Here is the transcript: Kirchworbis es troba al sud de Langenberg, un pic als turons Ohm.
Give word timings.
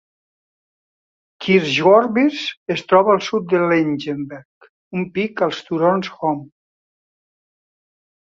Kirchworbis 1.45 2.39
es 2.75 2.81
troba 2.93 3.13
al 3.15 3.21
sud 3.27 3.45
de 3.51 3.59
Langenberg, 3.73 4.69
un 5.01 5.05
pic 5.19 5.45
als 5.49 5.61
turons 5.69 6.11
Ohm. 6.31 6.43